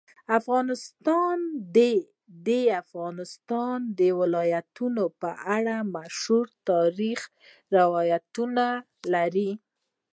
افغانستان 0.39 1.35
د 1.75 1.77
د 2.47 2.49
افغانستان 2.81 3.79
ولايتونه 4.19 5.03
په 5.21 5.29
اړه 5.55 5.75
مشهور 5.95 6.45
تاریخی 6.69 7.31
روایتونه 7.77 8.65
لري. 9.13 9.51